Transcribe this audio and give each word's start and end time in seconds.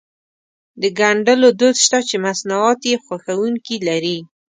د 0.81 0.83
ګنډلو 0.99 1.47
دود 1.59 1.75
شته 1.85 1.99
چې 2.09 2.15
مصنوعات 2.25 2.81
يې 2.89 2.95
خوښوونکي 3.05 3.77
لري. 3.87 4.17